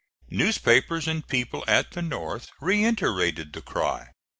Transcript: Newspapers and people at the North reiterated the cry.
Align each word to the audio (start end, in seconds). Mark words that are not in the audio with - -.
Newspapers 0.31 1.07
and 1.07 1.27
people 1.27 1.63
at 1.67 1.91
the 1.91 2.01
North 2.01 2.49
reiterated 2.59 3.53
the 3.53 3.61
cry. 3.61 4.09